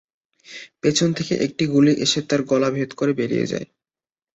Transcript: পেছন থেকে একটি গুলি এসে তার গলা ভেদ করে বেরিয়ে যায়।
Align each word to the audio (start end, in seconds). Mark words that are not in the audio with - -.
পেছন 0.81 1.09
থেকে 1.13 1.33
একটি 1.45 1.63
গুলি 1.67 1.93
এসে 2.05 2.19
তার 2.21 2.41
গলা 2.43 2.69
ভেদ 2.71 2.91
করে 2.93 3.11
বেরিয়ে 3.13 3.49
যায়। 3.51 3.67